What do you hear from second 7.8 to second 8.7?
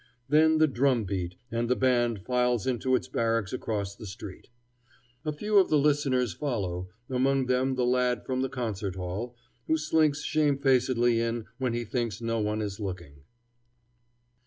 lad from the